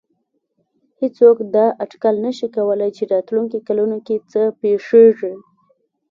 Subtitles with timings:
[1.01, 5.33] هېڅوک دا اټکل نه شي کولای چې راتلونکو کلونو کې څه پېښېږي.